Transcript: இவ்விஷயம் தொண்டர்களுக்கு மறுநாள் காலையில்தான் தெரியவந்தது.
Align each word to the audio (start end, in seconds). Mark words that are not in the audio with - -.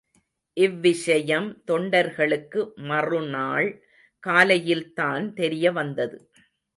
இவ்விஷயம் 0.57 1.49
தொண்டர்களுக்கு 1.67 2.61
மறுநாள் 2.83 3.69
காலையில்தான் 4.23 5.27
தெரியவந்தது. 5.33 6.17